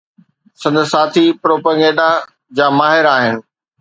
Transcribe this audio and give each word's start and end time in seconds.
سندس 0.61 0.87
ساٿي 0.93 1.25
پروپيگنڊا 1.41 2.09
جا 2.57 2.67
ماهر 2.79 3.05
آهن. 3.15 3.35